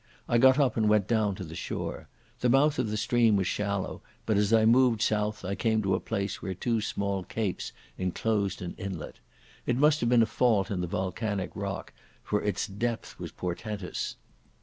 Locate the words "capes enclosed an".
7.23-8.73